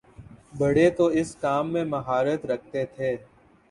[0.57, 3.15] بڑے تو اس کام میں مہارت رکھتے تھے۔